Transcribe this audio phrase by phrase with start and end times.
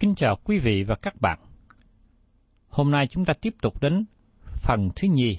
[0.00, 1.38] Kính chào quý vị và các bạn.
[2.68, 4.04] Hôm nay chúng ta tiếp tục đến
[4.56, 5.38] phần thứ nhì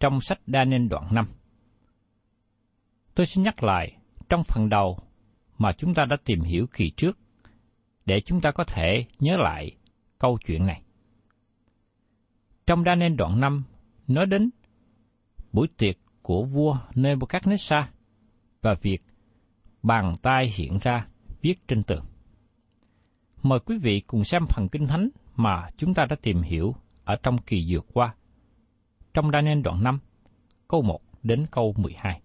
[0.00, 1.26] trong sách Đa Nên đoạn 5.
[3.14, 3.96] Tôi xin nhắc lại
[4.28, 4.98] trong phần đầu
[5.58, 7.18] mà chúng ta đã tìm hiểu kỳ trước
[8.06, 9.70] để chúng ta có thể nhớ lại
[10.18, 10.82] câu chuyện này.
[12.66, 13.64] Trong Đa Nên đoạn 5
[14.08, 14.50] nói đến
[15.52, 17.84] buổi tiệc của vua Nebuchadnezzar
[18.62, 19.02] và việc
[19.82, 21.06] bàn tay hiện ra
[21.42, 22.04] viết trên tường.
[23.42, 27.16] Mời quý vị cùng xem phần kinh thánh mà chúng ta đã tìm hiểu ở
[27.22, 28.14] trong kỳ vượt qua.
[29.14, 29.98] Trong Daniel đoạn 5,
[30.68, 32.20] câu 1 đến câu 12.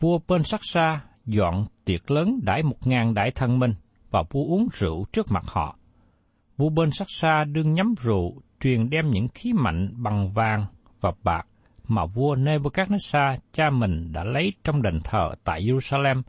[0.00, 3.74] Vua bên sắc xa dọn tiệc lớn đãi một ngàn đại thân minh
[4.10, 5.76] và vua uống rượu trước mặt họ.
[6.56, 10.66] Vua bên sắc xa đương nhắm rượu truyền đem những khí mạnh bằng vàng
[11.00, 11.46] và bạc
[11.88, 16.22] mà vua Nebuchadnezzar cha mình đã lấy trong đền thờ tại Jerusalem,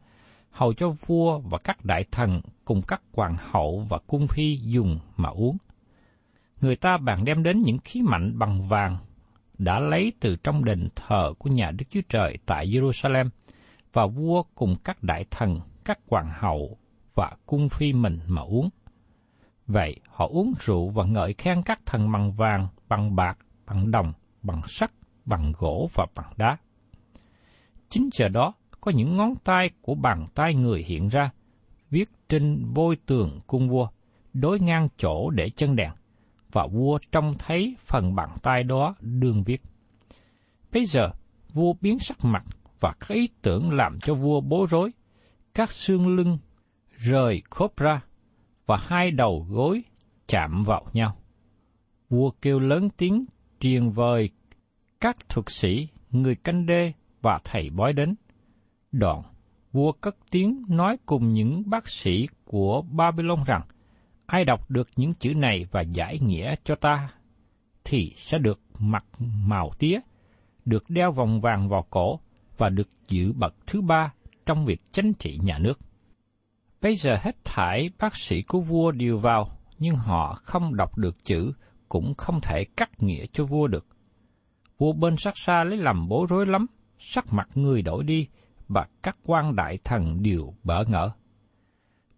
[0.56, 5.00] hầu cho vua và các đại thần cùng các hoàng hậu và cung phi dùng
[5.18, 5.58] mà uống.
[6.62, 8.98] Người ta bàn đem đến những khí mạnh bằng vàng
[9.58, 13.30] đã lấy từ trong đền thờ của nhà Đức Chúa Trời tại Jerusalem,
[13.94, 16.78] và vua cùng các đại thần, các hoàng hậu
[17.16, 18.70] và cung phi mình mà uống.
[19.68, 24.14] Vậy họ uống rượu và ngợi khen các thần bằng vàng, bằng bạc, bằng đồng,
[24.42, 24.92] bằng sắt,
[25.26, 26.58] bằng gỗ và bằng đá.
[27.90, 28.54] Chính giờ đó,
[28.85, 31.31] có những ngón tay của bàn tay người hiện ra,
[31.90, 33.88] viết trên vôi tường cung vua,
[34.34, 35.91] đối ngang chỗ để chân đèn,
[36.51, 39.62] và vua trông thấy phần bàn tay đó đương viết.
[40.72, 41.09] Bây giờ,
[41.53, 42.44] vua biến sắc mặt
[42.79, 44.91] và các ý tưởng làm cho vua bối rối.
[45.53, 46.38] Các xương lưng
[46.96, 48.02] rời khốp ra,
[48.66, 49.84] và hai đầu gối
[50.28, 51.16] chạm vào nhau.
[52.09, 53.26] Vua kêu lớn tiếng
[53.59, 54.29] truyền vời
[54.99, 58.16] các thuật sĩ, người canh đê và thầy bói đến.
[59.00, 59.22] Đoạn,
[59.72, 63.62] vua cất tiếng nói cùng những bác sĩ của Babylon rằng,
[64.26, 67.09] ai đọc được những chữ này và giải nghĩa cho ta,
[67.84, 69.06] thì sẽ được mặc
[69.46, 70.00] màu tía,
[70.66, 72.20] được đeo vòng vàng vào cổ
[72.58, 74.14] và được giữ bậc thứ ba
[74.46, 75.80] trong việc chính trị nhà nước.
[76.82, 81.24] Bây giờ hết thải bác sĩ của vua đều vào, nhưng họ không đọc được
[81.24, 81.53] chữ,
[81.90, 83.86] cũng không thể cắt nghĩa cho vua được.
[84.78, 86.66] Vua bên sát xa lấy làm bối rối lắm,
[87.00, 88.28] sắc mặt người đổi đi,
[88.67, 91.09] và các quan đại thần đều bỡ ngỡ.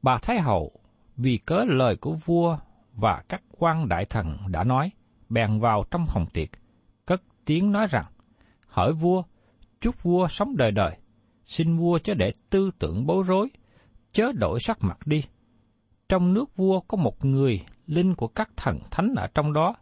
[0.01, 0.71] Bà Thái Hậu,
[1.17, 2.57] vì cớ lời của vua
[2.93, 4.91] và các quan đại thần đã nói,
[5.29, 6.49] bèn vào trong phòng tiệc,
[7.05, 8.05] cất tiếng nói rằng,
[8.67, 9.23] hỏi vua,
[9.81, 10.97] chúc vua sống đời đời,
[11.45, 13.49] xin vua chớ để tư tưởng bối rối,
[14.11, 15.23] chớ đổi sắc mặt đi.
[16.09, 19.75] Trong nước vua có một người linh của các thần thánh ở trong đó.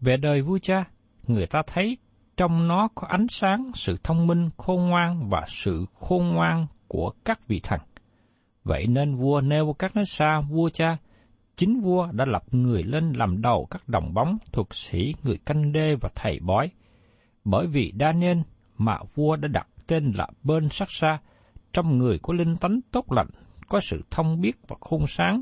[0.00, 0.84] Về đời vua cha,
[1.26, 1.98] người ta thấy
[2.36, 7.12] trong nó có ánh sáng, sự thông minh, khôn ngoan và sự khôn ngoan của
[7.24, 7.80] các vị thần.
[8.64, 10.96] Vậy nên vua Nebuchadnezzar, vua cha,
[11.56, 15.72] chính vua đã lập người lên làm đầu các đồng bóng, thuộc sĩ, người canh
[15.72, 16.70] đê và thầy bói.
[17.44, 18.38] Bởi vì Daniel
[18.78, 21.18] mà vua đã đặt tên là Bên Sắc Sa,
[21.72, 23.28] trong người có linh tánh tốt lành,
[23.68, 25.40] có sự thông biết và khôn sáng,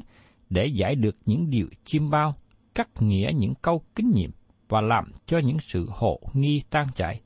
[0.50, 2.34] để giải được những điều chiêm bao,
[2.74, 4.30] cắt nghĩa những câu kinh nghiệm
[4.72, 7.20] và làm cho những sự hộ nghi tan chảy.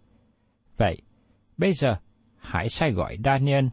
[0.77, 1.03] Vậy,
[1.57, 1.97] bây giờ,
[2.37, 3.67] hãy sai gọi Daniel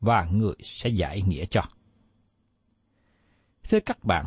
[0.00, 1.62] và người sẽ giải nghĩa cho.
[3.68, 4.26] Thưa các bạn,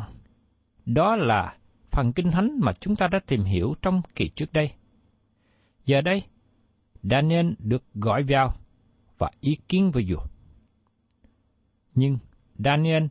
[0.86, 1.58] đó là
[1.90, 4.72] phần kinh thánh mà chúng ta đã tìm hiểu trong kỳ trước đây.
[5.86, 6.24] Giờ đây,
[7.04, 8.54] Daniel được gọi vào
[9.18, 10.26] và ý kiến với vua.
[11.96, 12.18] Nhưng
[12.58, 13.06] Daniel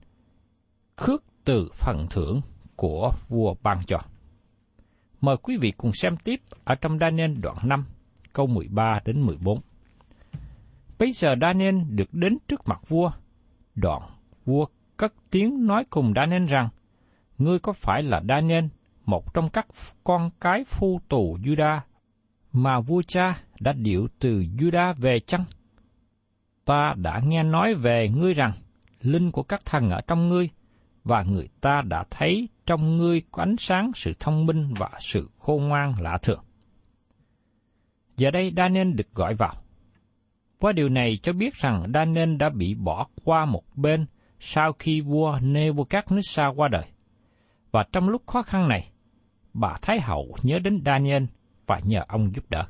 [0.97, 2.41] khước từ phần thưởng
[2.77, 3.99] của vua ban cho.
[5.21, 7.85] Mời quý vị cùng xem tiếp ở trong Daniel đoạn 5,
[8.33, 9.61] câu 13 đến 14.
[10.99, 13.11] Bây giờ Daniel được đến trước mặt vua.
[13.75, 14.03] Đoạn
[14.45, 14.67] vua
[14.97, 16.69] cất tiếng nói cùng Daniel rằng,
[17.39, 18.65] Ngươi có phải là Daniel,
[19.05, 19.67] một trong các
[20.05, 21.81] con cái phu tù Juda
[22.53, 25.45] mà vua cha đã điệu từ Juda về chăng?
[26.65, 28.53] Ta đã nghe nói về ngươi rằng,
[29.01, 30.51] linh của các thần ở trong ngươi,
[31.07, 35.31] và người ta đã thấy trong ngươi có ánh sáng sự thông minh và sự
[35.39, 36.41] khôn ngoan lạ thường.
[38.17, 39.55] Giờ đây Daniel được gọi vào.
[40.59, 44.07] Qua điều này cho biết rằng Daniel đã bị bỏ qua một bên
[44.41, 46.85] sau khi vua Nebuchadnezzar qua đời.
[47.71, 48.91] Và trong lúc khó khăn này,
[49.55, 51.25] bà Thái Hậu nhớ đến Daniel
[51.67, 52.65] và nhờ ông giúp đỡ.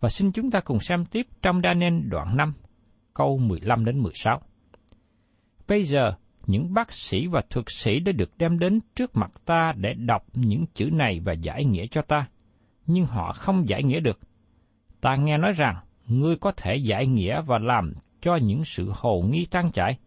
[0.00, 2.52] Và xin chúng ta cùng xem tiếp trong Daniel đoạn 5,
[3.14, 4.40] câu 15 đến 16.
[5.68, 6.14] Bây giờ,
[6.46, 10.24] những bác sĩ và thuật sĩ đã được đem đến trước mặt ta để đọc
[10.34, 12.28] những chữ này và giải nghĩa cho ta,
[12.86, 14.18] nhưng họ không giải nghĩa được.
[15.00, 15.76] Ta nghe nói rằng,
[16.06, 19.98] ngươi có thể giải nghĩa và làm cho những sự hồ nghi tan chảy.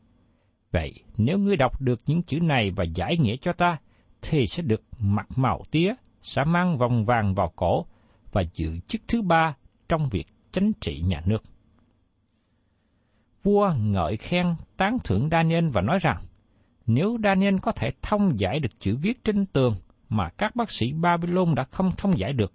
[0.71, 3.77] Vậy, nếu ngươi đọc được những chữ này và giải nghĩa cho ta,
[4.21, 7.85] thì sẽ được mặc màu tía, sẽ mang vòng vàng vào cổ
[8.31, 9.55] và giữ chức thứ ba
[9.89, 11.43] trong việc chánh trị nhà nước.
[13.43, 16.17] Vua ngợi khen tán thưởng Daniel và nói rằng,
[16.85, 19.75] nếu Daniel có thể thông giải được chữ viết trên tường
[20.09, 22.53] mà các bác sĩ Babylon đã không thông giải được,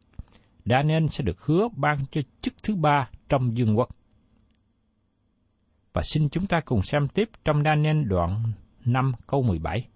[0.65, 3.89] Daniel sẽ được hứa ban cho chức thứ ba trong dương quốc.
[5.93, 8.43] Và xin chúng ta cùng xem tiếp trong Daniel đoạn
[8.85, 9.89] 5 câu 17.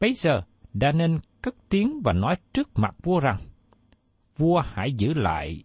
[0.00, 0.42] Bây giờ,
[0.74, 3.36] Daniel cất tiếng và nói trước mặt vua rằng,
[4.36, 5.64] vua hãy giữ lại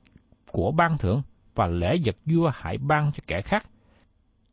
[0.51, 1.21] của ban thưởng
[1.55, 3.65] và lễ vật vua hãy ban cho kẻ khác.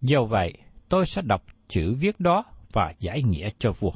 [0.07, 0.53] Do vậy,
[0.89, 3.93] tôi sẽ đọc chữ viết đó và giải nghĩa cho vua.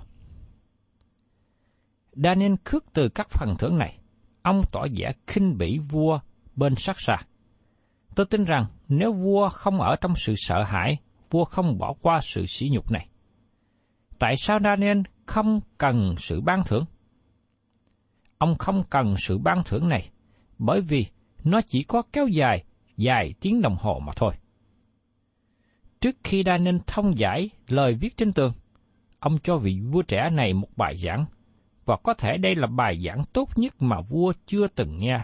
[2.13, 3.99] Daniel khước từ các phần thưởng này,
[4.43, 6.21] ông tỏ vẻ khinh bỉ vua
[6.57, 7.17] bên sát xa.
[8.15, 10.97] Tôi tin rằng nếu vua không ở trong sự sợ hãi,
[11.31, 13.09] vua không bỏ qua sự sỉ nhục này.
[14.19, 16.85] Tại sao Daniel không cần sự ban thưởng?
[18.39, 20.11] Ông không cần sự ban thưởng này,
[20.59, 21.07] bởi vì
[21.45, 22.65] nó chỉ có kéo dài
[22.97, 24.35] dài tiếng đồng hồ mà thôi.
[26.01, 28.53] Trước khi Daniel thông giải lời viết trên tường,
[29.19, 31.25] ông cho vị vua trẻ này một bài giảng,
[31.85, 35.21] và có thể đây là bài giảng tốt nhất mà vua chưa từng nghe.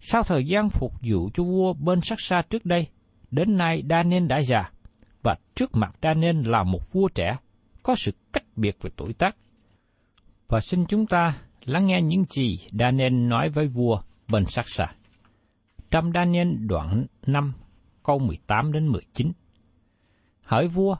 [0.00, 2.86] Sau thời gian phục vụ cho vua bên sắc xa trước đây,
[3.30, 4.70] đến nay Daniel đã già,
[5.22, 7.36] và trước mặt Daniel là một vua trẻ,
[7.82, 9.36] có sự cách biệt về tuổi tác.
[10.48, 14.86] Và xin chúng ta lắng nghe những gì Daniel nói với vua bên sắc xa.
[15.90, 17.52] Trong Daniel đoạn 5,
[18.02, 19.32] câu 18 đến 19.
[20.50, 20.96] Hỡi vua,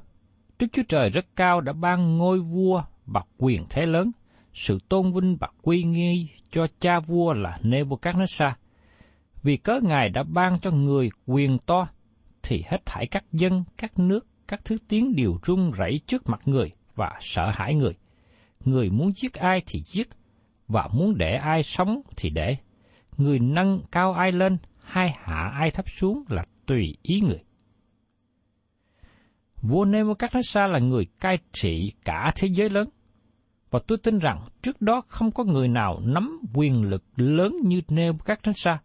[0.58, 4.10] Đức Chúa Trời rất cao đã ban ngôi vua bạc quyền thế lớn,
[4.54, 8.52] sự tôn vinh bạc quy nghi cho cha vua là Nebuchadnezzar.
[9.42, 11.88] Vì cớ Ngài đã ban cho người quyền to,
[12.42, 16.40] thì hết thảy các dân, các nước, các thứ tiếng đều run rẩy trước mặt
[16.44, 17.94] người và sợ hãi người.
[18.64, 20.08] Người muốn giết ai thì giết,
[20.68, 22.56] và muốn để ai sống thì để.
[23.16, 27.42] Người nâng cao ai lên, hay hạ ai thấp xuống là tùy ý người.
[29.62, 32.88] Vua Nebuchadnezzar là người cai trị cả thế giới lớn.
[33.70, 37.80] Và tôi tin rằng trước đó không có người nào nắm quyền lực lớn như
[37.88, 38.76] Nebuchadnezzar,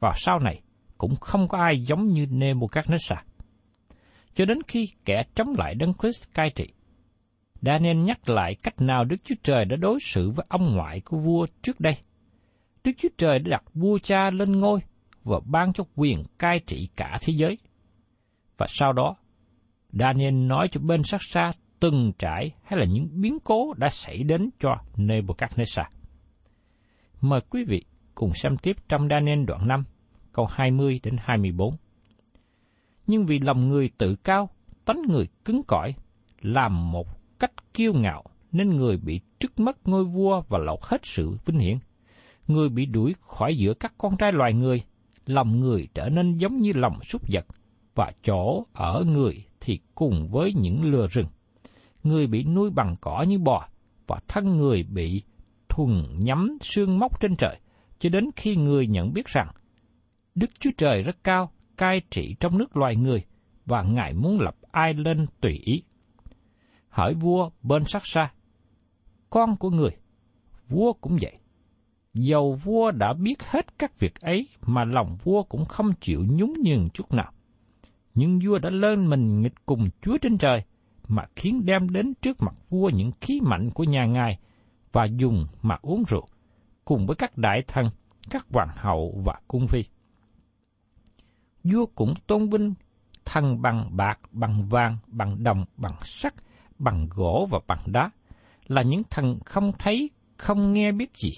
[0.00, 0.62] và sau này
[0.98, 3.22] cũng không có ai giống như Nebuchadnezzar.
[4.34, 6.68] Cho đến khi kẻ chống lại Đấng Christ cai trị,
[7.62, 11.18] Daniel nhắc lại cách nào Đức Chúa Trời đã đối xử với ông ngoại của
[11.18, 11.94] vua trước đây.
[12.84, 14.80] Đức Chúa Trời đã đặt vua cha lên ngôi
[15.24, 17.58] và ban cho quyền cai trị cả thế giới.
[18.56, 19.16] Và sau đó,
[19.98, 21.50] Daniel nói cho bên sát xa
[21.80, 25.84] từng trải hay là những biến cố đã xảy đến cho Nebuchadnezzar.
[27.20, 29.84] Mời quý vị cùng xem tiếp trong Daniel đoạn 5,
[30.32, 31.76] câu 20 đến 24.
[33.06, 34.50] Nhưng vì lòng người tự cao,
[34.84, 35.94] tánh người cứng cỏi,
[36.40, 41.00] làm một cách kiêu ngạo, nên người bị trước mất ngôi vua và lột hết
[41.04, 41.78] sự vinh hiển.
[42.48, 44.82] Người bị đuổi khỏi giữa các con trai loài người,
[45.26, 47.46] lòng người trở nên giống như lòng súc vật,
[47.98, 51.26] và chỗ ở người thì cùng với những lừa rừng.
[52.02, 53.68] Người bị nuôi bằng cỏ như bò,
[54.06, 55.22] và thân người bị
[55.68, 57.60] thuần nhắm xương móc trên trời,
[57.98, 59.48] cho đến khi người nhận biết rằng
[60.34, 63.24] Đức Chúa Trời rất cao, cai trị trong nước loài người,
[63.66, 65.82] và Ngài muốn lập ai lên tùy ý.
[66.88, 68.32] Hỏi vua bên sắc xa,
[69.30, 69.96] con của người,
[70.68, 71.38] vua cũng vậy.
[72.14, 76.52] Dầu vua đã biết hết các việc ấy mà lòng vua cũng không chịu nhún
[76.64, 77.32] nhường chút nào.
[78.18, 80.62] Nhưng vua đã lên mình nghịch cùng Chúa trên trời,
[81.08, 84.38] mà khiến đem đến trước mặt vua những khí mạnh của nhà ngài
[84.92, 86.28] và dùng mà uống rượu,
[86.84, 87.90] cùng với các đại thần,
[88.30, 89.84] các hoàng hậu và cung phi.
[91.64, 92.74] Vua cũng tôn vinh
[93.24, 96.34] thần bằng bạc, bằng vàng, bằng đồng, bằng sắt,
[96.78, 98.10] bằng gỗ và bằng đá,
[98.66, 101.30] là những thần không thấy, không nghe biết gì.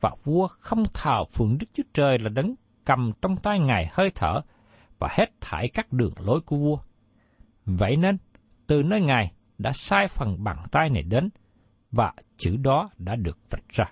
[0.00, 2.54] Và vua không thờ phượng Đức Chúa Trời là đấng
[2.84, 4.40] cầm trong tay Ngài hơi thở
[4.98, 6.78] và hết thải các đường lối của vua.
[7.64, 8.16] Vậy nên,
[8.66, 11.28] từ nơi Ngài đã sai phần bàn tay này đến,
[11.92, 13.84] và chữ đó đã được vạch ra.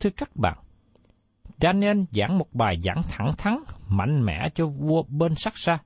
[0.00, 0.58] Thưa các bạn,
[1.60, 5.78] Daniel giảng một bài giảng thẳng thắn, mạnh mẽ cho vua bên sắc xa.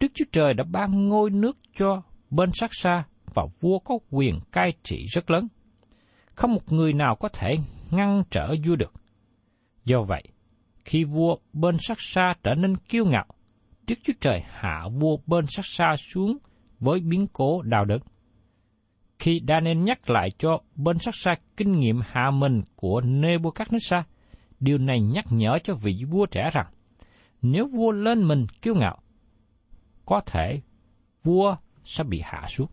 [0.00, 4.40] Đức Chúa Trời đã ban ngôi nước cho bên sắc xa và vua có quyền
[4.52, 5.48] cai trị rất lớn.
[6.34, 7.56] Không một người nào có thể
[7.90, 8.92] ngăn trở vua được.
[9.84, 10.22] Do vậy,
[10.84, 13.26] khi vua bên sắc xa trở nên kiêu ngạo,
[13.86, 16.38] Đức Chúa Trời hạ vua bên sắc xa xuống
[16.80, 18.00] với biến cố đau đớn.
[19.18, 24.02] Khi Daniel nhắc lại cho bên sắc xa kinh nghiệm hạ mình của Nebuchadnezzar,
[24.60, 26.66] điều này nhắc nhở cho vị vua trẻ rằng,
[27.42, 28.98] nếu vua lên mình kiêu ngạo,
[30.04, 30.60] có thể
[31.22, 32.68] vua sẽ bị hạ xuống.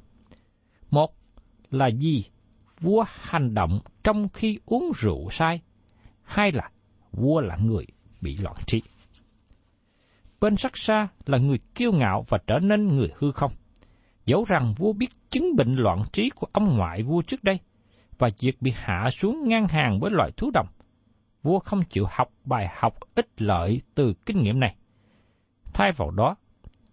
[0.89, 1.13] Một
[1.71, 2.25] là gì?
[2.79, 5.61] Vua hành động trong khi uống rượu sai.
[6.23, 6.69] Hai là
[7.11, 7.85] vua là người
[8.21, 8.81] bị loạn trí.
[10.39, 13.51] Bên sắc xa là người kiêu ngạo và trở nên người hư không.
[14.25, 17.59] Dẫu rằng vua biết chứng bệnh loạn trí của ông ngoại vua trước đây,
[18.17, 20.67] và việc bị hạ xuống ngang hàng với loài thú đồng,
[21.43, 24.75] vua không chịu học bài học ích lợi từ kinh nghiệm này.
[25.73, 26.35] Thay vào đó,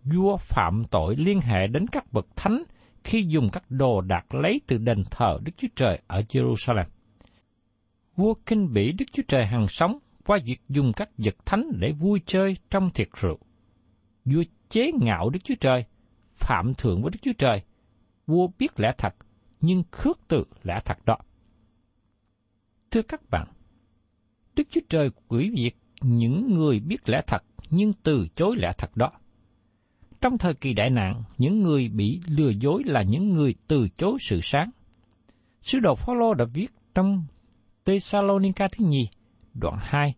[0.04, 2.62] vua phạm tội liên hệ đến các bậc thánh
[3.04, 6.84] khi dùng các đồ đạc lấy từ đền thờ Đức Chúa Trời ở Jerusalem.
[8.16, 11.92] Vua kinh bỉ Đức Chúa Trời hằng sống qua việc dùng các vật thánh để
[11.92, 13.38] vui chơi trong thiệt rượu.
[14.24, 15.84] Vua chế ngạo Đức Chúa Trời,
[16.34, 17.62] phạm thượng với Đức Chúa Trời.
[18.26, 19.14] Vua biết lẽ thật,
[19.60, 21.16] nhưng khước từ lẽ thật đó.
[22.90, 23.48] Thưa các bạn,
[24.56, 28.96] Đức Chúa Trời quỷ việc những người biết lẽ thật nhưng từ chối lẽ thật
[28.96, 29.10] đó.
[30.20, 34.18] Trong thời kỳ đại nạn, những người bị lừa dối là những người từ chối
[34.20, 34.70] sự sáng.
[35.62, 37.26] Sứ đồ Phaolô đã viết trong
[37.84, 39.08] Thessalonica thứ nhì,
[39.54, 40.14] đoạn 2,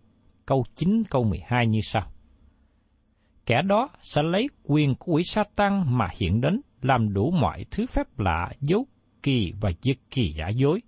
[0.47, 2.03] câu 9 câu 12 như sau.
[3.47, 7.65] Kẻ đó sẽ lấy quyền của quỷ sa tăng mà hiện đến làm đủ mọi
[7.71, 8.87] thứ phép lạ, dấu
[9.23, 10.81] kỳ và diệt kỳ giả dối,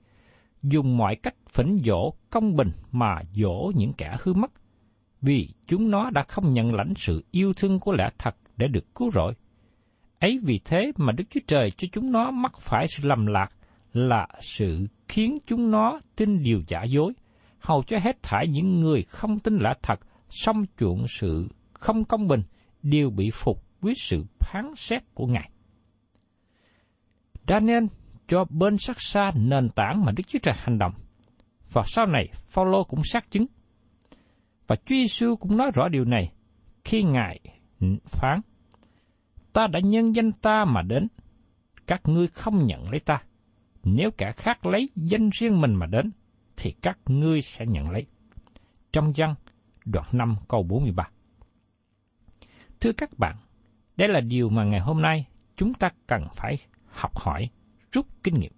[0.62, 4.50] dùng mọi cách phỉnh dỗ công bình mà dỗ những kẻ hư mất,
[5.22, 8.94] vì chúng nó đã không nhận lãnh sự yêu thương của lẽ thật để được
[8.94, 9.34] cứu rỗi.
[10.18, 13.48] Ấy vì thế mà Đức Chúa Trời cho chúng nó mắc phải sự lầm lạc
[13.92, 17.12] là sự khiến chúng nó tin điều giả dối,
[17.60, 22.28] hầu cho hết thải những người không tin lạ thật, xâm chuộng sự không công
[22.28, 22.42] bình,
[22.82, 25.50] đều bị phục với sự phán xét của Ngài.
[27.48, 27.84] Daniel
[28.28, 30.92] cho bên sắc xa nền tảng mà Đức Chúa Trời hành động.
[31.72, 33.46] Và sau này, Phaolô cũng xác chứng.
[34.66, 36.32] Và Chúa Giêsu cũng nói rõ điều này
[36.84, 37.40] khi Ngài
[38.04, 38.40] phán,
[39.52, 41.08] Ta đã nhân danh ta mà đến,
[41.86, 43.22] các ngươi không nhận lấy ta.
[43.84, 46.10] Nếu kẻ khác lấy danh riêng mình mà đến,
[46.58, 48.06] thì các ngươi sẽ nhận lấy.
[48.92, 49.34] Trong văn,
[49.84, 51.10] đoạn 5 câu 43.
[52.80, 53.36] Thưa các bạn,
[53.96, 57.50] đây là điều mà ngày hôm nay chúng ta cần phải học hỏi,
[57.92, 58.52] rút kinh nghiệm.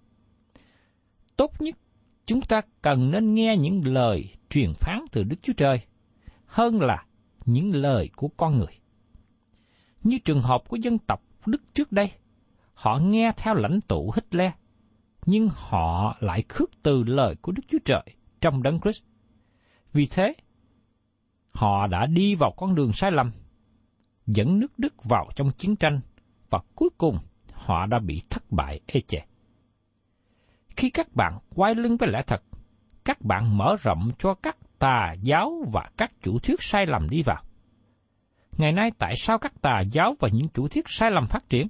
[1.35, 1.75] Tốt nhất,
[2.25, 5.81] chúng ta cần nên nghe những lời truyền phán từ Đức Chúa Trời
[6.45, 7.05] hơn là
[7.45, 8.79] những lời của con người.
[10.03, 12.11] Như trường hợp của dân tộc Đức trước đây,
[12.73, 14.51] họ nghe theo lãnh tụ Hitler,
[15.25, 18.03] nhưng họ lại khước từ lời của Đức Chúa Trời
[18.41, 19.03] trong đấng Christ.
[19.93, 20.33] Vì thế,
[21.51, 23.31] họ đã đi vào con đường sai lầm,
[24.25, 25.99] dẫn nước Đức vào trong chiến tranh
[26.49, 27.17] và cuối cùng
[27.53, 29.17] họ đã bị thất bại ê chề.
[30.75, 32.43] Khi các bạn quay lưng với lẽ thật,
[33.05, 37.23] các bạn mở rộng cho các tà giáo và các chủ thuyết sai lầm đi
[37.23, 37.43] vào.
[38.57, 41.67] Ngày nay tại sao các tà giáo và những chủ thuyết sai lầm phát triển?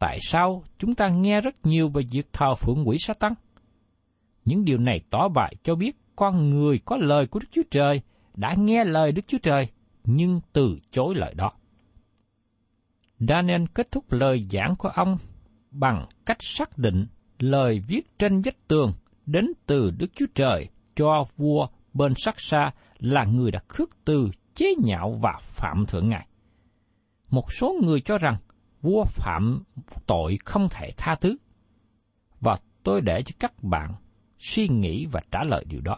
[0.00, 3.34] Tại sao chúng ta nghe rất nhiều về việc thờ phượng quỷ sa tăng?
[4.44, 8.00] Những điều này tỏ bại cho biết con người có lời của Đức Chúa Trời,
[8.34, 9.68] đã nghe lời Đức Chúa Trời,
[10.04, 11.50] nhưng từ chối lời đó.
[13.18, 15.16] Daniel kết thúc lời giảng của ông
[15.70, 17.06] bằng cách xác định
[17.38, 18.92] lời viết trên vách tường
[19.26, 24.30] đến từ Đức Chúa Trời cho vua bên sắc xa là người đã khước từ
[24.54, 26.26] chế nhạo và phạm thượng ngài.
[27.30, 28.36] Một số người cho rằng
[28.82, 29.62] vua phạm
[30.06, 31.36] tội không thể tha thứ.
[32.40, 33.94] Và tôi để cho các bạn
[34.38, 35.96] suy nghĩ và trả lời điều đó.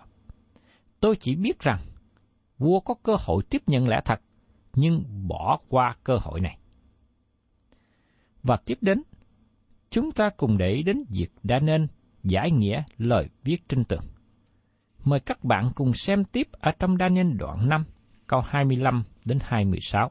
[1.01, 1.81] Tôi chỉ biết rằng
[2.59, 4.21] vua có cơ hội tiếp nhận lẽ thật,
[4.75, 6.59] nhưng bỏ qua cơ hội này.
[8.43, 9.03] Và tiếp đến,
[9.91, 11.89] chúng ta cùng để ý đến việc đã nên
[12.25, 14.05] giải nghĩa lời viết trên tường.
[15.05, 17.85] Mời các bạn cùng xem tiếp ở trong Daniel đoạn 5,
[18.27, 20.11] câu 25 đến 26.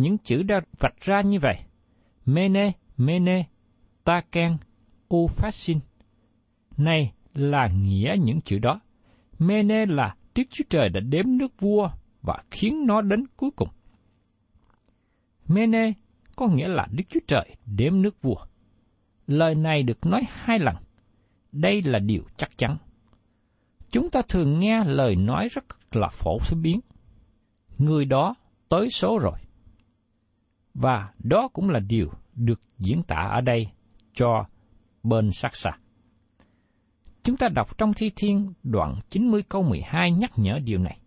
[0.00, 1.58] Những chữ đã vạch ra như vậy.
[2.26, 3.44] Mene, Mene,
[4.04, 4.56] ta can
[5.08, 5.78] ufasin
[6.76, 8.80] Này là nghĩa những chữ đó.
[9.38, 11.90] Mene là Đức Chúa Trời đã đếm nước vua
[12.22, 13.68] và khiến nó đến cuối cùng.
[15.48, 15.92] Mene
[16.36, 18.46] có nghĩa là Đức Chúa Trời đếm nước vua.
[19.26, 20.76] Lời này được nói hai lần.
[21.52, 22.76] Đây là điều chắc chắn.
[23.90, 26.80] Chúng ta thường nghe lời nói rất là phổ biến.
[27.78, 28.34] Người đó
[28.68, 29.38] tới số rồi.
[30.74, 33.68] Và đó cũng là điều được diễn tả ở đây
[34.14, 34.44] cho
[35.02, 35.70] bên sắc xa.
[37.22, 40.98] Chúng ta đọc trong Thi Thiên đoạn 90 câu 12 nhắc nhở điều này.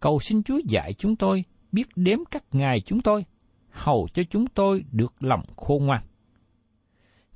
[0.00, 3.24] Cầu xin Chúa dạy chúng tôi biết đếm các ngày chúng tôi,
[3.70, 6.02] hầu cho chúng tôi được lòng khôn ngoan.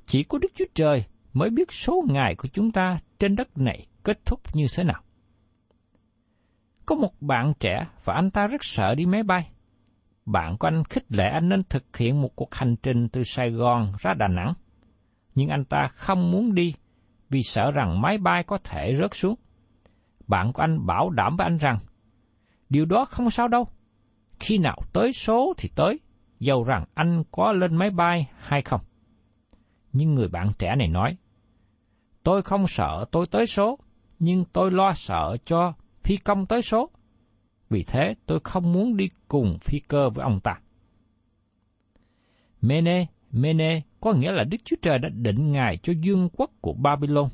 [0.05, 3.87] Chỉ có Đức Chúa Trời mới biết số ngày của chúng ta trên đất này
[4.03, 5.01] kết thúc như thế nào.
[6.85, 9.51] Có một bạn trẻ và anh ta rất sợ đi máy bay.
[10.27, 13.51] Bạn của anh khích lệ anh nên thực hiện một cuộc hành trình từ Sài
[13.51, 14.53] Gòn ra Đà Nẵng.
[15.35, 16.73] Nhưng anh ta không muốn đi
[17.29, 19.35] vì sợ rằng máy bay có thể rớt xuống.
[20.27, 21.79] Bạn của anh bảo đảm với anh rằng,
[22.69, 23.67] điều đó không sao đâu.
[24.39, 25.99] Khi nào tới số thì tới,
[26.39, 28.81] dầu rằng anh có lên máy bay hay không.
[29.93, 31.17] Nhưng người bạn trẻ này nói,
[32.23, 33.79] tôi không sợ tôi tới số,
[34.19, 36.89] nhưng tôi lo sợ cho phi công tới số.
[37.69, 40.59] Vì thế tôi không muốn đi cùng phi cơ với ông ta.
[42.61, 46.73] Mene, Mene có nghĩa là Đức Chúa Trời đã định ngài cho dương quốc của
[46.73, 47.29] Babylon.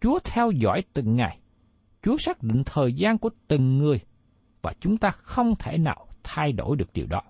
[0.00, 1.38] Chúa theo dõi từng ngày.
[2.02, 4.00] Chúa xác định thời gian của từng người
[4.62, 7.22] và chúng ta không thể nào thay đổi được điều đó.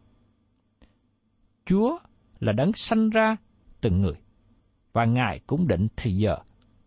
[1.67, 1.99] Chúa
[2.41, 3.37] là đấng sanh ra
[3.81, 4.15] từng người
[4.93, 6.39] và Ngài cũng định thì giờ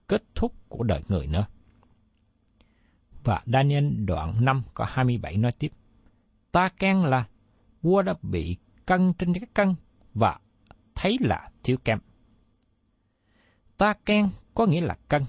[0.08, 1.46] kết thúc của đời người nữa.
[3.24, 5.72] Và Daniel đoạn 5 có 27 nói tiếp.
[6.52, 7.28] Ta khen là
[7.82, 9.76] vua đã bị cân trên cái cân
[10.14, 10.40] và
[10.96, 12.00] thấy là thiếu kém.
[13.78, 15.24] Ta khen có nghĩa là cân.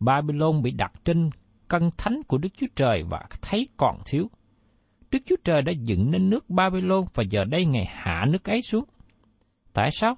[0.00, 1.30] Babylon bị đặt trên
[1.68, 4.30] cân thánh của Đức Chúa Trời và thấy còn thiếu.
[5.10, 8.62] Đức Chúa Trời đã dựng nên nước Babylon và giờ đây Ngài hạ nước ấy
[8.62, 8.84] xuống.
[9.72, 10.16] Tại sao?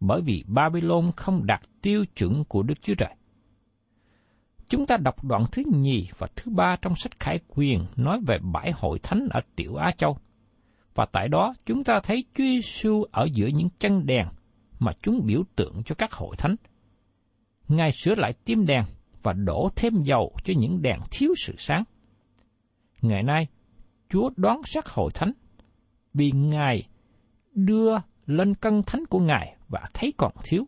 [0.00, 3.14] Bởi vì Babylon không đạt tiêu chuẩn của Đức Chúa Trời.
[4.68, 8.38] Chúng ta đọc đoạn thứ nhì và thứ ba trong sách Khải Quyền nói về
[8.52, 10.18] bãi hội thánh ở Tiểu Á Châu.
[10.94, 14.26] Và tại đó chúng ta thấy Chúa Giêsu ở giữa những chân đèn
[14.78, 16.56] mà chúng biểu tượng cho các hội thánh.
[17.68, 18.84] Ngài sửa lại tim đèn
[19.22, 21.84] và đổ thêm dầu cho những đèn thiếu sự sáng.
[23.02, 23.46] Ngày nay,
[24.08, 25.32] Chúa đoán xét hội thánh
[26.14, 26.82] vì Ngài
[27.54, 30.64] đưa lên cân thánh của Ngài và thấy còn thiếu.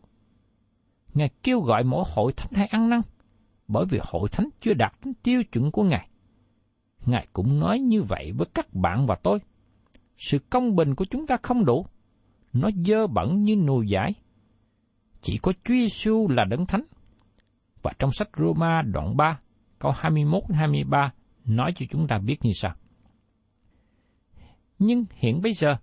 [1.13, 3.01] Ngài kêu gọi mỗi hội thánh hay ăn năn
[3.69, 6.09] bởi vì hội thánh chưa đạt đến tiêu chuẩn của Ngài.
[7.05, 9.39] Ngài cũng nói như vậy với các bạn và tôi.
[10.17, 11.85] Sự công bình của chúng ta không đủ.
[12.53, 14.13] Nó dơ bẩn như nùi giải.
[15.21, 16.83] Chỉ có Chúa Giêsu là đấng thánh.
[17.81, 19.39] Và trong sách Roma đoạn 3,
[19.79, 21.09] câu 21-23
[21.45, 22.75] nói cho chúng ta biết như sau.
[24.79, 25.75] Nhưng hiện bây giờ,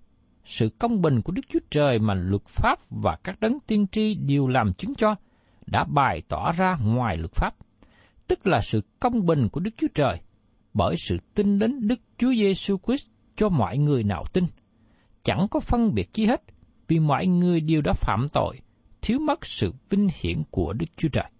[0.44, 4.14] sự công bình của Đức Chúa Trời mà luật pháp và các đấng tiên tri
[4.14, 5.14] đều làm chứng cho
[5.66, 7.54] đã bày tỏ ra ngoài luật pháp
[8.28, 10.20] tức là sự công bình của Đức Chúa Trời,
[10.74, 14.44] bởi sự tin đến Đức Chúa Giêsu Christ cho mọi người nào tin.
[15.22, 16.42] Chẳng có phân biệt chi hết,
[16.88, 18.60] vì mọi người đều đã phạm tội,
[19.02, 21.30] thiếu mất sự vinh hiển của Đức Chúa Trời.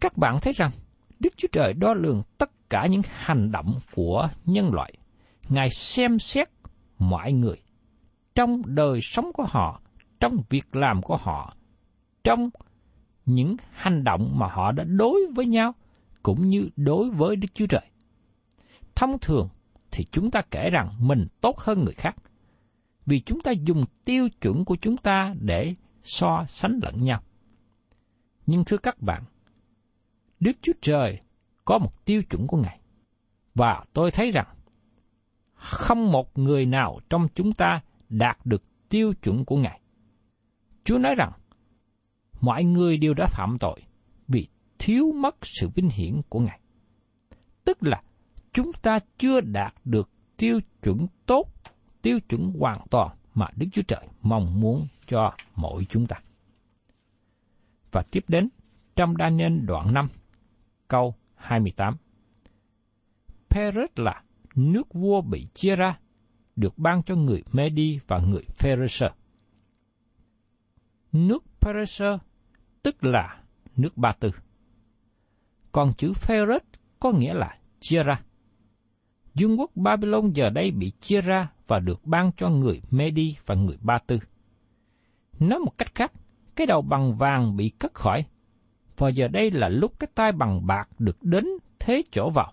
[0.00, 0.70] Các bạn thấy rằng,
[1.20, 4.92] Đức Chúa Trời đo lường tất cả những hành động của nhân loại.
[5.48, 6.48] Ngài xem xét
[6.98, 7.56] mọi người
[8.34, 9.80] trong đời sống của họ,
[10.20, 11.54] trong việc làm của họ,
[12.24, 12.50] trong
[13.26, 15.74] những hành động mà họ đã đối với nhau,
[16.22, 17.90] cũng như đối với Đức Chúa Trời.
[18.94, 19.48] Thông thường
[19.90, 22.16] thì chúng ta kể rằng mình tốt hơn người khác,
[23.06, 27.22] vì chúng ta dùng tiêu chuẩn của chúng ta để so sánh lẫn nhau.
[28.46, 29.22] Nhưng thưa các bạn,
[30.40, 31.20] Đức Chúa Trời
[31.64, 32.80] có một tiêu chuẩn của Ngài.
[33.54, 34.46] Và tôi thấy rằng,
[35.54, 39.80] không một người nào trong chúng ta đạt được tiêu chuẩn của Ngài.
[40.84, 41.32] Chúa nói rằng,
[42.40, 43.80] mọi người đều đã phạm tội
[44.28, 46.60] vì thiếu mất sự vinh hiển của Ngài.
[47.64, 48.02] Tức là
[48.52, 51.44] chúng ta chưa đạt được tiêu chuẩn tốt,
[52.02, 56.16] tiêu chuẩn hoàn toàn mà Đức Chúa Trời mong muốn cho mỗi chúng ta.
[57.92, 58.48] Và tiếp đến,
[58.96, 60.06] trong Daniel đoạn 5,
[60.88, 61.96] câu 28.
[63.50, 64.22] Peres là
[64.54, 65.98] nước vua bị chia ra,
[66.56, 69.10] được ban cho người Medi và người Pharisee.
[71.12, 72.18] Nước Pereser,
[72.82, 73.40] tức là
[73.76, 74.30] nước Ba Tư.
[75.72, 76.62] Còn chữ Phares
[77.00, 78.20] có nghĩa là chia ra.
[79.34, 83.54] Dương quốc Babylon giờ đây bị chia ra và được ban cho người Medi và
[83.54, 84.18] người Ba Tư.
[85.40, 86.12] Nói một cách khác,
[86.56, 88.24] cái đầu bằng vàng bị cất khỏi,
[88.96, 91.44] và giờ đây là lúc cái tai bằng bạc được đến
[91.78, 92.52] thế chỗ vào.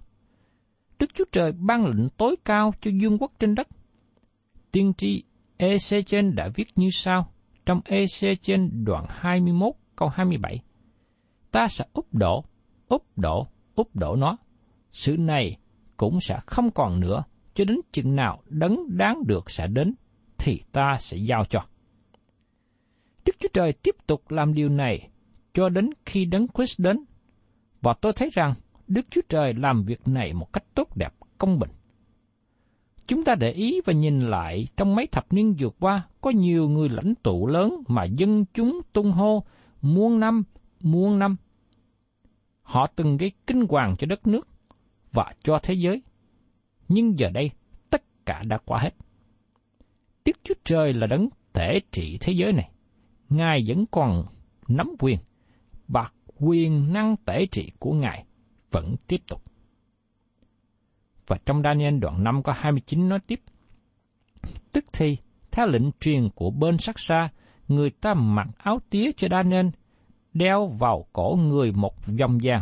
[1.00, 3.68] Đức Chúa Trời ban lệnh tối cao cho dương quốc trên đất.
[4.72, 5.24] Tiên tri
[5.58, 7.33] Ezechen đã viết như sau
[7.66, 10.60] trong Ec trên đoạn 21 câu 27.
[11.52, 12.44] Ta sẽ úp đổ,
[12.88, 14.38] úp đổ, úp đổ nó.
[14.92, 15.58] Sự này
[15.98, 17.24] cũng sẽ không còn nữa,
[17.54, 19.94] cho đến chừng nào đấng đáng được sẽ đến,
[20.38, 21.66] thì ta sẽ giao cho.
[23.26, 25.10] Đức Chúa Trời tiếp tục làm điều này
[25.54, 27.04] cho đến khi đấng Christ đến.
[27.82, 28.54] Và tôi thấy rằng
[28.88, 31.70] Đức Chúa Trời làm việc này một cách tốt đẹp, công bình.
[33.08, 36.70] Chúng ta để ý và nhìn lại trong mấy thập niên vừa qua, có nhiều
[36.70, 39.44] người lãnh tụ lớn mà dân chúng tung hô
[39.82, 40.44] muôn năm,
[40.80, 41.36] muôn năm.
[42.62, 44.48] Họ từng gây kinh hoàng cho đất nước
[45.12, 46.02] và cho thế giới.
[46.88, 47.52] Nhưng giờ đây,
[47.90, 48.96] tất cả đã qua hết.
[50.26, 52.70] Đức Chúa Trời là đấng thể trị thế giới này.
[53.30, 54.26] Ngài vẫn còn
[54.68, 55.20] nắm quyền,
[55.88, 58.26] và quyền năng tể trị của Ngài
[58.72, 59.44] vẫn tiếp tục.
[61.28, 63.42] Và trong Daniel đoạn 5 có 29 nói tiếp,
[64.72, 65.18] Tức thì,
[65.52, 67.30] theo lệnh truyền của bên sắc xa,
[67.68, 69.68] người ta mặc áo tía cho Daniel,
[70.34, 72.62] đeo vào cổ người một vòng vàng,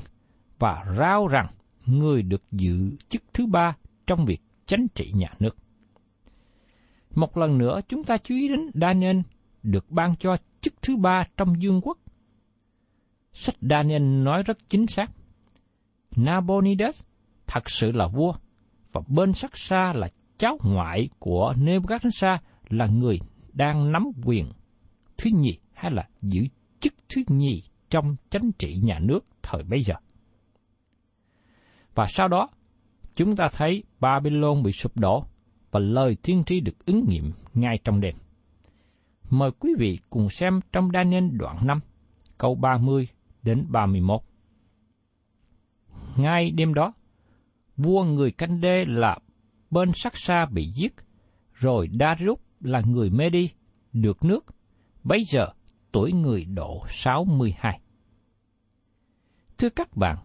[0.60, 1.48] và rao rằng
[1.86, 3.76] người được giữ chức thứ ba
[4.08, 5.58] trong việc chánh trị nhà nước.
[7.16, 9.20] Một lần nữa chúng ta chú ý đến Daniel
[9.64, 11.98] được ban cho chức thứ ba trong dương quốc.
[13.34, 15.12] Sách Daniel nói rất chính xác.
[16.16, 17.02] Nabonidus
[17.48, 18.34] thật sự là vua,
[18.92, 22.38] và bên sắc xa là cháu ngoại của Nebuchadnezzar
[22.70, 23.20] là người
[23.54, 24.52] đang nắm quyền
[25.18, 26.42] thứ nhì hay là giữ
[26.80, 29.96] chức thứ nhì trong chính trị nhà nước thời bấy giờ.
[31.96, 32.50] Và sau đó,
[33.16, 35.26] chúng ta thấy Babylon bị sụp đổ
[35.72, 38.16] và lời tiên tri được ứng nghiệm ngay trong đêm.
[39.30, 41.80] Mời quý vị cùng xem trong Daniel đoạn 5,
[42.38, 43.08] câu 30
[43.44, 44.22] đến 31.
[46.18, 46.94] Ngay đêm đó,
[47.84, 49.18] vua người canh đê là
[49.72, 50.94] bên sắc xa bị giết,
[51.54, 53.50] rồi Darius là người Medi
[53.94, 54.46] được nước,
[55.04, 55.46] bấy giờ
[55.92, 57.80] tuổi người độ 62.
[59.58, 60.18] Thưa các bạn,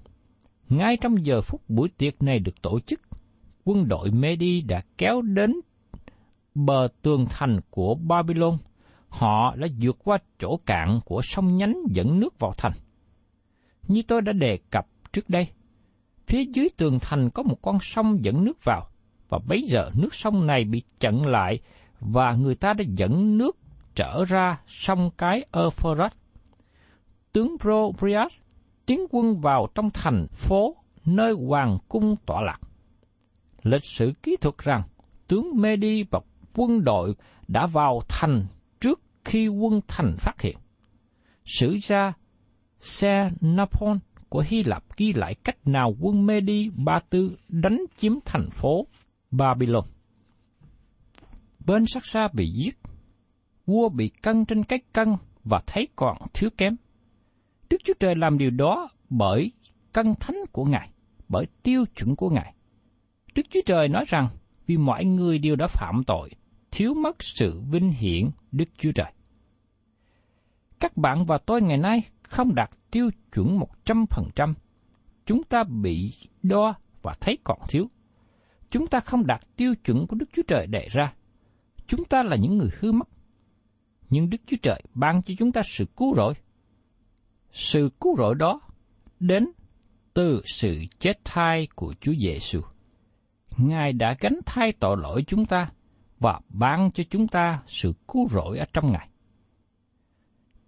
[0.68, 3.00] ngay trong giờ phút buổi tiệc này được tổ chức,
[3.64, 5.52] quân đội Medi đã kéo đến
[6.54, 8.58] bờ tường thành của Babylon.
[9.08, 12.72] Họ đã vượt qua chỗ cạn của sông nhánh dẫn nước vào thành.
[13.88, 15.48] Như tôi đã đề cập trước đây,
[16.26, 18.88] phía dưới tường thành có một con sông dẫn nước vào,
[19.28, 21.60] và bấy giờ nước sông này bị chặn lại
[22.00, 23.56] và người ta đã dẫn nước
[23.94, 26.12] trở ra sông cái Euphrates.
[27.32, 28.38] Tướng Probrias
[28.86, 32.58] tiến quân vào trong thành phố nơi hoàng cung tọa lạc.
[33.62, 34.82] Lịch sử kỹ thuật rằng
[35.28, 36.20] tướng Medi và
[36.54, 37.14] quân đội
[37.48, 38.46] đã vào thành
[38.80, 40.56] trước khi quân thành phát hiện.
[41.44, 42.12] Sử gia
[42.80, 48.12] xe Napon của Hy Lạp ghi lại cách nào quân Medi Ba Tư đánh chiếm
[48.24, 48.86] thành phố
[49.30, 49.84] Babylon.
[51.66, 52.78] Bên sắc xa bị giết,
[53.66, 56.76] vua bị cân trên cái cân và thấy còn thiếu kém.
[57.70, 59.52] Đức Chúa Trời làm điều đó bởi
[59.92, 60.90] cân thánh của Ngài,
[61.28, 62.54] bởi tiêu chuẩn của Ngài.
[63.34, 64.28] Đức Chúa Trời nói rằng
[64.66, 66.30] vì mọi người đều đã phạm tội,
[66.70, 69.12] thiếu mất sự vinh hiển Đức Chúa Trời.
[70.80, 74.54] Các bạn và tôi ngày nay không đạt tiêu chuẩn một trăm phần trăm.
[75.26, 76.12] Chúng ta bị
[76.42, 77.88] đo và thấy còn thiếu.
[78.70, 81.12] Chúng ta không đạt tiêu chuẩn của Đức Chúa Trời đề ra.
[81.86, 83.08] chúng ta là những người hư mất.
[84.10, 86.34] Nhưng Đức Chúa Trời ban cho chúng ta sự cứu rỗi.
[87.50, 88.60] Sự cứu rỗi đó
[89.20, 89.46] đến
[90.14, 92.60] từ sự chết thai của Chúa Giêsu.
[93.56, 95.68] Ngài đã gánh thay tội lỗi chúng ta
[96.18, 99.08] và ban cho chúng ta sự cứu rỗi ở trong Ngài.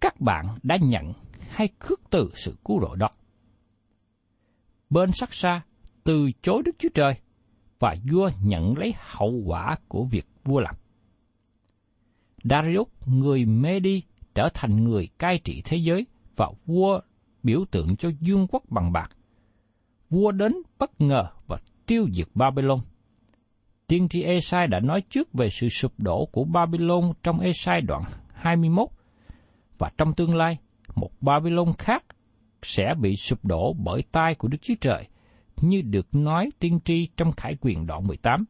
[0.01, 1.13] Các bạn đã nhận
[1.49, 3.09] hay khước từ sự cứu rỗi đó.
[4.89, 5.61] Bên sắc xa
[6.03, 7.13] từ chối Đức Chúa Trời
[7.79, 10.75] và vua nhận lấy hậu quả của việc vua làm.
[12.43, 14.03] Darius, người Medi,
[14.35, 16.99] trở thành người cai trị thế giới và vua
[17.43, 19.11] biểu tượng cho dương quốc bằng bạc.
[20.09, 22.79] Vua đến bất ngờ và tiêu diệt Babylon.
[23.87, 28.03] Tiên tri Esai đã nói trước về sự sụp đổ của Babylon trong Esai đoạn
[28.33, 28.89] 21
[29.79, 30.57] và trong tương lai,
[30.95, 32.05] một Babylon khác
[32.61, 35.07] sẽ bị sụp đổ bởi tay của Đức Chúa Trời,
[35.61, 38.45] như được nói tiên tri trong Khải quyền đoạn 18.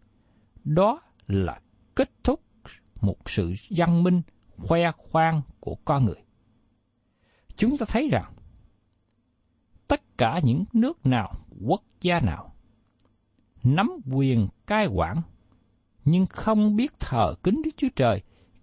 [0.63, 1.59] Đó là
[1.95, 2.41] kết thúc
[3.01, 4.21] một sự văn minh,
[4.57, 6.23] khoe khoang của con người.
[7.55, 8.33] Chúng ta thấy rằng,
[9.87, 11.33] tất cả những nước nào,
[11.65, 12.53] quốc gia nào,
[13.63, 15.21] nắm quyền cai quản,
[16.05, 18.21] nhưng không biết thờ kính Đức Chúa Trời,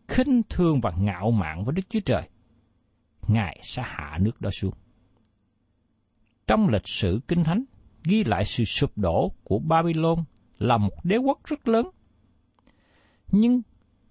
[0.08, 2.28] khinh thường và ngạo mạn với Đức Chúa Trời,
[3.28, 4.74] Ngài sẽ hạ nước đó xuống.
[6.46, 7.64] Trong lịch sử Kinh Thánh,
[8.04, 10.24] ghi lại sự sụp đổ của Babylon
[10.58, 11.90] là một đế quốc rất lớn.
[13.32, 13.62] Nhưng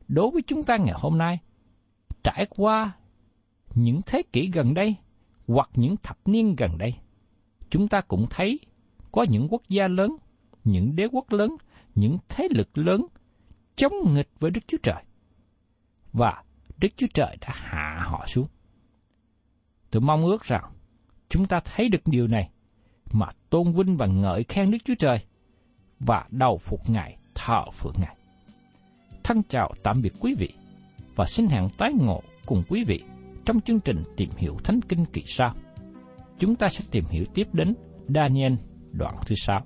[0.08, 1.40] đối với chúng ta ngày hôm nay,
[2.24, 2.92] trải qua
[3.76, 4.96] những thế kỷ gần đây
[5.48, 6.94] hoặc những thập niên gần đây,
[7.70, 8.60] chúng ta cũng thấy
[9.12, 10.16] có những quốc gia lớn,
[10.64, 11.56] những đế quốc lớn,
[11.96, 13.06] những thế lực lớn
[13.76, 15.04] chống nghịch với Đức Chúa Trời.
[16.14, 16.44] Và
[16.78, 18.48] Đức Chúa Trời đã hạ họ xuống.
[19.96, 20.64] Tôi mong ước rằng
[21.30, 22.50] chúng ta thấy được điều này
[23.12, 25.20] mà tôn vinh và ngợi khen Đức Chúa Trời
[26.00, 28.16] và đầu phục Ngài, thờ phượng Ngài.
[29.24, 30.50] Thân chào tạm biệt quý vị
[31.16, 33.04] và xin hẹn tái ngộ cùng quý vị
[33.46, 35.54] trong chương trình tìm hiểu Thánh Kinh kỳ sau.
[36.40, 37.74] Chúng ta sẽ tìm hiểu tiếp đến
[38.08, 38.54] Daniel
[38.92, 39.66] đoạn thứ sáu.